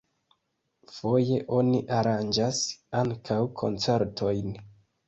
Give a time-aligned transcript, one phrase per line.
[0.95, 2.65] Foje oni aranĝas
[3.05, 4.55] ankaŭ koncertojn.